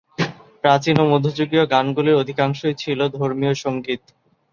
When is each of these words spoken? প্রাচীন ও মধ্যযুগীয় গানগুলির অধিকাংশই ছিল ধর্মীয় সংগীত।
প্রাচীন 0.63 0.95
ও 0.99 1.05
মধ্যযুগীয় 1.05 1.63
গানগুলির 1.73 2.19
অধিকাংশই 2.21 2.75
ছিল 2.75 2.99
ধর্মীয় 3.15 3.53
সংগীত। 3.63 4.01